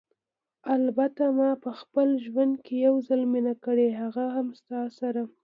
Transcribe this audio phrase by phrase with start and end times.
[0.75, 5.21] البته ما په خپل ژوند کې یو ځل مینه کړې، هغه هم ستا سره.